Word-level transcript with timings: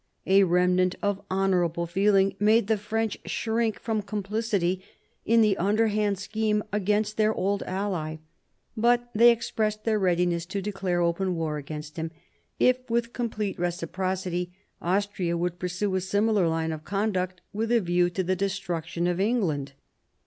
A 0.25 0.41
remnant 0.43 0.95
of 1.03 1.21
honourable 1.29 1.85
feeling 1.85 2.35
made 2.39 2.65
the 2.65 2.77
French 2.79 3.19
shrink 3.25 3.79
from 3.79 4.01
complicity 4.01 4.83
in 5.27 5.41
the 5.41 5.55
underhand 5.57 6.17
scheme 6.17 6.63
against 6.73 7.17
their 7.17 7.31
old 7.35 7.61
ally, 7.67 8.15
but 8.75 9.11
they 9.13 9.29
expressed 9.29 9.83
their 9.83 9.99
readiness 9.99 10.47
to 10.47 10.59
declare 10.59 11.01
open 11.01 11.35
war 11.35 11.57
against 11.57 11.97
him, 11.97 12.09
if 12.57 12.89
with 12.89 13.13
complete 13.13 13.59
reciprocity 13.59 14.51
Austria 14.81 15.37
would 15.37 15.59
pursue 15.59 15.93
a 15.93 16.01
similar 16.01 16.47
line 16.47 16.71
of 16.71 16.83
conduct 16.83 17.41
with 17.53 17.71
a 17.71 17.79
view 17.79 18.09
to 18.09 18.23
the 18.23 18.35
destruction 18.35 19.05
of 19.05 19.19
England. 19.19 19.73